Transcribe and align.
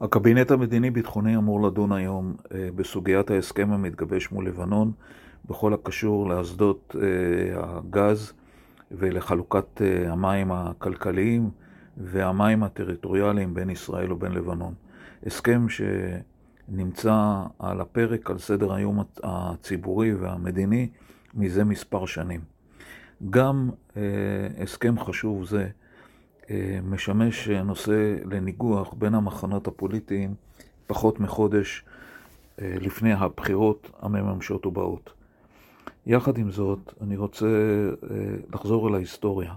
הקבינט 0.00 0.50
המדיני-ביטחוני 0.50 1.36
אמור 1.36 1.62
לדון 1.66 1.92
היום 1.92 2.36
אה, 2.54 2.68
בסוגיית 2.76 3.30
ההסכם 3.30 3.72
המתגבש 3.72 4.32
מול 4.32 4.46
לבנון 4.46 4.92
בכל 5.48 5.74
הקשור 5.74 6.28
לאסדות 6.28 6.96
אה, 7.02 7.62
הגז 7.62 8.32
ולחלוקת 8.90 9.82
אה, 9.82 10.12
המים 10.12 10.52
הכלכליים 10.52 11.50
והמים 11.96 12.62
הטריטוריאליים 12.62 13.54
בין 13.54 13.70
ישראל 13.70 14.12
ובין 14.12 14.32
לבנון. 14.32 14.74
הסכם 15.26 15.66
שנמצא 15.68 17.42
על 17.58 17.80
הפרק 17.80 18.30
על 18.30 18.38
סדר 18.38 18.72
היום 18.72 19.04
הציבורי 19.22 20.14
והמדיני 20.14 20.88
מזה 21.34 21.64
מספר 21.64 22.06
שנים. 22.06 22.40
גם 23.30 23.70
הסכם 24.62 24.98
חשוב 24.98 25.44
זה 25.44 25.68
משמש 26.82 27.48
נושא 27.48 28.16
לניגוח 28.24 28.94
בין 28.98 29.14
המחנות 29.14 29.66
הפוליטיים 29.66 30.34
פחות 30.86 31.20
מחודש 31.20 31.84
אה, 32.60 32.76
לפני 32.80 33.12
הבחירות 33.12 33.90
המממשות 34.00 34.66
ובאות. 34.66 35.12
יחד 36.06 36.38
עם 36.38 36.50
זאת, 36.50 36.92
אני 37.00 37.16
רוצה 37.16 37.46
אה, 37.46 38.16
לחזור 38.54 38.88
אל 38.88 38.94
ההיסטוריה 38.94 39.54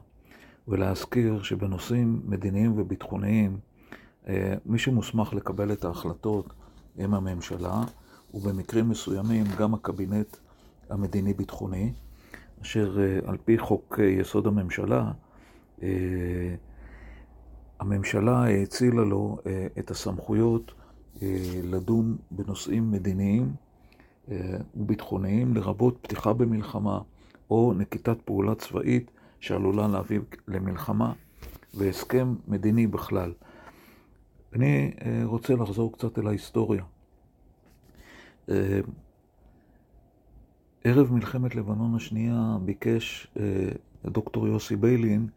ולהזכיר 0.68 1.42
שבנושאים 1.44 2.22
מדיניים 2.26 2.80
וביטחוניים, 2.80 3.58
מי 4.66 4.80
שמוסמך 4.80 5.34
לקבל 5.34 5.72
את 5.72 5.86
ההחלטות 5.86 6.54
הם 6.98 7.14
הממשלה, 7.14 7.84
ובמקרים 8.34 8.90
מסוימים 8.90 9.46
גם 9.60 9.74
הקבינט 9.74 10.38
המדיני-ביטחוני, 10.90 11.94
אשר 12.62 12.98
על 13.26 13.38
פי 13.46 13.58
חוק 13.58 14.00
יסוד 14.20 14.48
הממשלה, 14.48 15.12
הממשלה 17.80 18.44
האצילה 18.44 19.04
לו 19.04 19.38
אה, 19.46 19.68
את 19.80 19.92
הסמכויות 19.92 20.72
אה, 21.22 21.62
לדון 21.64 22.18
בנושאים 22.32 22.92
מדיניים 22.92 23.54
אה, 24.32 24.58
וביטחוניים, 24.76 25.54
לרבות 25.54 25.98
פתיחה 26.02 26.34
במלחמה 26.34 27.02
או 27.52 27.74
נקיטת 27.78 28.22
פעולה 28.26 28.56
צבאית 28.56 29.12
שעלולה 29.40 29.88
להביא 29.88 30.20
למלחמה 30.48 31.14
והסכם 31.74 32.36
מדיני 32.48 32.88
בכלל. 32.88 33.34
אני 34.54 34.92
רוצה 35.24 35.56
לחזור 35.56 35.94
קצת 35.94 36.20
אל 36.20 36.28
ההיסטוריה. 36.28 36.84
ערב 40.84 41.14
מלחמת 41.14 41.56
לבנון 41.56 41.96
השנייה 41.96 42.58
ביקש 42.66 43.28
דוקטור 44.06 44.48
יוסי 44.48 44.76
ביילין 44.76 45.28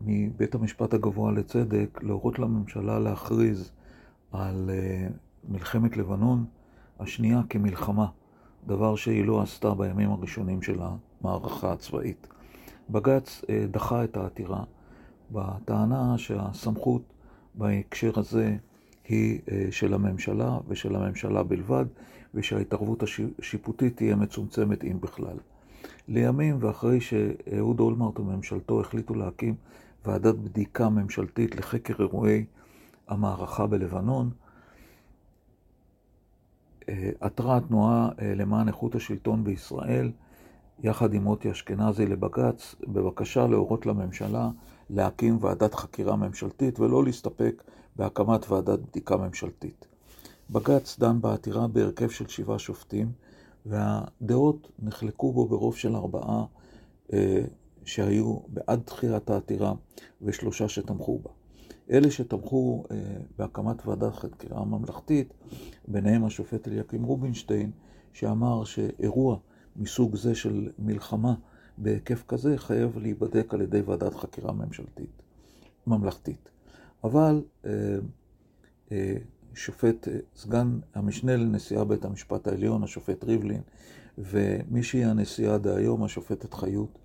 מבית 0.00 0.54
המשפט 0.54 0.94
הגבוה 0.94 1.32
לצדק 1.32 2.02
להורות 2.02 2.38
לממשלה 2.38 2.98
להכריז 2.98 3.70
על 4.32 4.70
אה, 4.72 5.08
מלחמת 5.48 5.96
לבנון 5.96 6.44
השנייה 7.00 7.40
כמלחמה, 7.48 8.06
דבר 8.66 8.96
שהיא 8.96 9.24
לא 9.24 9.42
עשתה 9.42 9.74
בימים 9.74 10.10
הראשונים 10.10 10.62
של 10.62 10.78
המערכה 10.80 11.72
הצבאית. 11.72 12.26
בג"ץ 12.90 13.42
אה, 13.50 13.64
דחה 13.70 14.04
את 14.04 14.16
העתירה 14.16 14.64
בטענה 15.30 16.18
שהסמכות 16.18 17.02
בהקשר 17.54 18.12
הזה 18.16 18.56
היא 19.08 19.40
אה, 19.50 19.66
של 19.70 19.94
הממשלה 19.94 20.58
ושל 20.68 20.96
הממשלה 20.96 21.42
בלבד, 21.42 21.84
ושההתערבות 22.34 23.02
השיפוטית 23.02 23.96
תהיה 23.96 24.16
מצומצמת 24.16 24.84
אם 24.84 25.00
בכלל. 25.00 25.36
לימים 26.08 26.56
ואחרי 26.60 27.00
שאהוד 27.00 27.80
אולמרט 27.80 28.20
וממשלתו 28.20 28.80
החליטו 28.80 29.14
להקים 29.14 29.54
ועדת 30.06 30.34
בדיקה 30.34 30.88
ממשלתית 30.88 31.56
לחקר 31.56 31.94
אירועי 31.98 32.44
המערכה 33.08 33.66
בלבנון, 33.66 34.30
אה, 36.88 37.10
עתרה 37.20 37.56
התנועה 37.56 38.08
אה, 38.20 38.34
למען 38.34 38.68
איכות 38.68 38.94
השלטון 38.94 39.44
בישראל, 39.44 40.10
יחד 40.82 41.14
עם 41.14 41.22
מוטי 41.22 41.50
אשכנזי 41.50 42.06
לבג"ץ, 42.06 42.74
בבקשה 42.86 43.46
להורות 43.46 43.86
לממשלה 43.86 44.50
להקים 44.90 45.38
ועדת 45.40 45.74
חקירה 45.74 46.16
ממשלתית 46.16 46.80
ולא 46.80 47.04
להסתפק 47.04 47.62
בהקמת 47.96 48.50
ועדת 48.50 48.78
בדיקה 48.78 49.16
ממשלתית. 49.16 49.86
בג"ץ 50.50 50.98
דן 50.98 51.20
בעתירה 51.20 51.66
בהרכב 51.66 52.08
של 52.08 52.28
שבעה 52.28 52.58
שופטים, 52.58 53.12
והדעות 53.66 54.70
נחלקו 54.78 55.32
בו 55.32 55.48
ברוב 55.48 55.76
של 55.76 55.96
ארבעה 55.96 56.44
אה, 57.12 57.44
שהיו 57.84 58.38
בעד 58.48 58.80
דחיית 58.86 59.30
העתירה 59.30 59.74
ושלושה 60.22 60.68
שתמכו 60.68 61.18
בה. 61.18 61.30
אלה 61.90 62.10
שתמכו 62.10 62.84
אה, 62.90 62.96
בהקמת 63.38 63.86
ועדת 63.86 64.14
חקירה 64.14 64.64
ממלכתית, 64.64 65.34
ביניהם 65.88 66.24
השופט 66.24 66.68
אליקים 66.68 67.04
רובינשטיין, 67.04 67.70
שאמר 68.12 68.64
שאירוע 68.64 69.36
מסוג 69.76 70.16
זה 70.16 70.34
של 70.34 70.70
מלחמה 70.78 71.34
בהיקף 71.78 72.24
כזה 72.28 72.58
חייב 72.58 72.98
להיבדק 72.98 73.54
על 73.54 73.60
ידי 73.60 73.80
ועדת 73.80 74.14
חקירה 74.14 74.52
ממשלתית, 74.52 75.22
ממלכתית. 75.86 76.48
אבל 77.04 77.42
אה, 77.64 77.70
אה, 78.92 79.14
שופט, 79.58 80.08
אה, 80.08 80.18
סגן 80.36 80.78
המשנה 80.94 81.36
לנשיאה 81.36 81.84
בית 81.84 82.04
המשפט 82.04 82.48
העליון, 82.48 82.82
השופט 82.82 83.24
ריבלין, 83.24 83.60
ומי 84.18 84.82
שהיא 84.82 85.06
הנשיאה 85.06 85.58
דהיום, 85.58 86.04
השופטת 86.04 86.54
חיות, 86.54 86.98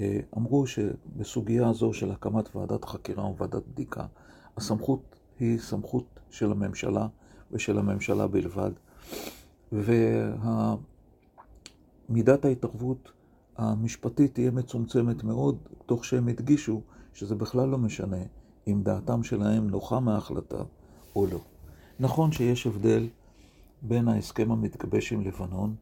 אה, 0.00 0.20
אמרו 0.36 0.66
שבסוגיה 0.66 1.68
הזו 1.68 1.92
של 1.92 2.10
הקמת 2.10 2.56
ועדת 2.56 2.84
חקירה 2.84 3.24
וועדת 3.24 3.62
בדיקה, 3.72 4.06
הסמכות 4.56 5.16
היא 5.40 5.58
סמכות 5.58 6.20
של 6.30 6.52
הממשלה 6.52 7.06
ושל 7.52 7.78
הממשלה 7.78 8.26
בלבד, 8.26 8.70
ומידת 12.08 12.44
ההתערבות 12.44 13.12
המשפטית 13.56 14.34
תהיה 14.34 14.50
מצומצמת 14.50 15.24
מאוד, 15.24 15.58
תוך 15.86 16.04
שהם 16.04 16.28
הדגישו 16.28 16.80
שזה 17.14 17.34
בכלל 17.34 17.68
לא 17.68 17.78
משנה 17.78 18.22
אם 18.66 18.80
דעתם 18.82 19.22
שלהם 19.22 19.70
נוחה 19.70 20.00
מההחלטה 20.00 20.62
או 21.16 21.26
לא. 21.26 21.51
נכון 22.00 22.32
שיש 22.32 22.66
הבדל 22.66 23.08
בין 23.82 24.08
ההסכם 24.08 24.52
המתגבש 24.52 25.12
עם 25.12 25.20
לבנון 25.20 25.74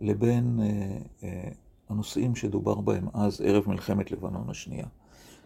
לבין 0.00 0.60
אה, 0.62 0.98
אה, 1.22 1.48
הנושאים 1.88 2.36
שדובר 2.36 2.80
בהם 2.80 3.08
אז, 3.14 3.40
ערב 3.40 3.68
מלחמת 3.68 4.10
לבנון 4.10 4.50
השנייה. 4.50 4.86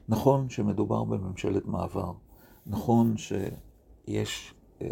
נכון 0.08 0.50
שמדובר 0.50 1.04
בממשלת 1.04 1.66
מעבר, 1.66 2.12
נכון 2.66 3.16
שיש 3.16 4.54
אה, 4.82 4.88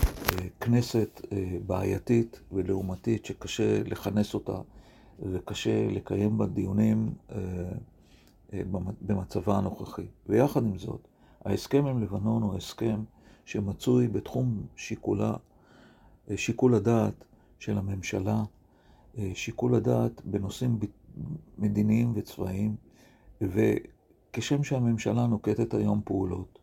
אה, 0.00 0.48
כנסת 0.60 1.20
אה, 1.32 1.56
בעייתית 1.66 2.40
ולעומתית 2.52 3.24
שקשה 3.24 3.82
לכנס 3.82 4.34
אותה 4.34 4.60
וקשה 5.18 5.88
לקיים 5.90 6.38
בה 6.38 6.46
דיונים 6.46 7.12
אה, 7.32 7.38
אה, 8.52 8.62
במצבה 9.00 9.58
הנוכחי. 9.58 10.06
ויחד 10.26 10.64
עם 10.64 10.78
זאת, 10.78 11.08
ההסכם 11.44 11.86
עם 11.86 12.02
לבנון 12.02 12.42
הוא 12.42 12.54
הסכם 12.54 13.00
שמצוי 13.44 14.08
בתחום 14.08 14.66
שיקולה, 14.76 15.34
אה, 16.30 16.36
שיקול 16.36 16.74
הדעת 16.74 17.24
של 17.58 17.78
הממשלה 17.78 18.42
אה, 19.18 19.30
שיקול 19.34 19.74
הדעת 19.74 20.24
בנושאים 20.24 20.78
מדיניים 21.58 22.12
וצבאיים, 22.14 22.76
וכשם 23.40 24.64
שהממשלה 24.64 25.26
נוקטת 25.26 25.74
היום 25.74 26.00
פעולות 26.04 26.58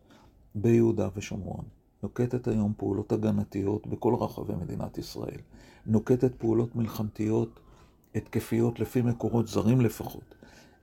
ביהודה 0.54 1.08
ושומרון, 1.16 1.64
נוקטת 2.02 2.48
היום 2.48 2.72
פעולות 2.76 3.12
הגנתיות 3.12 3.86
בכל 3.86 4.14
רחבי 4.14 4.54
מדינת 4.54 4.98
ישראל, 4.98 5.40
נוקטת 5.86 6.34
פעולות 6.34 6.76
מלחמתיות 6.76 7.60
התקפיות 8.14 8.80
לפי 8.80 9.02
מקורות 9.02 9.48
זרים 9.48 9.80
לפחות, 9.80 10.34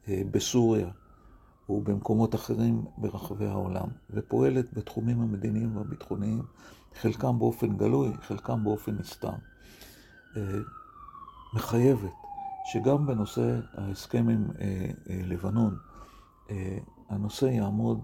אה, 0.07 0.21
בסוריה 0.31 0.89
ובמקומות 1.69 2.35
אחרים 2.35 2.85
ברחבי 2.97 3.47
העולם, 3.47 3.87
ופועלת 4.09 4.73
בתחומים 4.73 5.21
המדיניים 5.21 5.77
והביטחוניים, 5.77 6.41
חלקם 6.95 7.39
באופן 7.39 7.77
גלוי, 7.77 8.11
חלקם 8.21 8.63
באופן 8.63 8.95
נסתר. 8.99 9.33
אה, 10.37 10.41
מחייבת 11.53 12.13
שגם 12.65 13.05
בנושא 13.05 13.59
ההסכם 13.73 14.29
עם 14.29 14.47
אה, 14.59 14.91
אה, 15.09 15.21
לבנון, 15.25 15.77
הנושא 17.09 17.45
יעמוד 17.45 18.01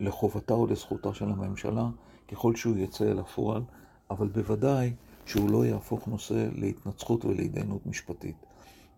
לחובתה 0.00 0.54
או 0.54 0.66
לזכותה 0.66 1.14
של 1.14 1.24
הממשלה 1.24 1.88
ככל 2.28 2.56
שהוא 2.56 2.76
יצא 2.76 3.04
אל 3.04 3.18
הפועל, 3.18 3.62
אבל 4.10 4.28
בוודאי 4.28 4.94
שהוא 5.26 5.50
לא 5.50 5.66
יהפוך 5.66 6.08
נושא 6.08 6.48
להתנצחות 6.54 7.24
ולהתדיינות 7.24 7.86
משפטית. 7.86 8.36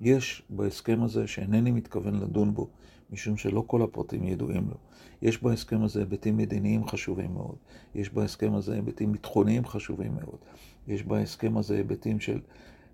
יש 0.00 0.42
בהסכם 0.50 1.02
הזה, 1.02 1.26
שאינני 1.26 1.70
מתכוון 1.70 2.14
לדון 2.14 2.54
בו, 2.54 2.68
משום 3.10 3.36
שלא 3.36 3.64
כל 3.66 3.82
הפרטים 3.82 4.24
ידועים 4.24 4.68
לו, 4.68 4.76
יש 5.22 5.42
בהסכם 5.42 5.82
הזה 5.82 6.00
היבטים 6.00 6.36
מדיניים 6.36 6.86
חשובים 6.86 7.34
מאוד, 7.34 7.56
יש 7.94 8.10
בהסכם 8.10 8.54
הזה 8.54 8.74
היבטים 8.74 9.12
ביטחוניים 9.12 9.66
חשובים 9.66 10.14
מאוד, 10.14 10.38
יש 10.86 11.02
בהסכם 11.02 11.56
הזה 11.56 11.76
היבטים 11.76 12.20
של 12.20 12.40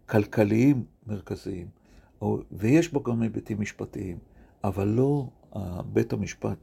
כלכליים 0.07 0.85
מרכזיים, 1.07 1.67
ויש 2.53 2.93
בו 2.93 3.03
גם 3.03 3.23
היבטים 3.23 3.61
משפטיים, 3.61 4.19
אבל 4.65 4.89
לא 4.89 5.29
בית 5.93 6.13
המשפט 6.13 6.59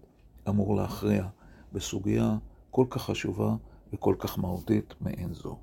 אמור 0.49 0.75
להכריע 0.75 1.27
בסוגיה 1.73 2.37
כל 2.71 2.85
כך 2.89 3.01
חשובה 3.01 3.55
וכל 3.93 4.15
כך 4.19 4.39
מהותית 4.39 4.93
מעין 5.01 5.33
זו. 5.33 5.57